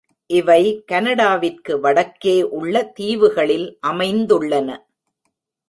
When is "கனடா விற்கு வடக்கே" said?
0.85-2.35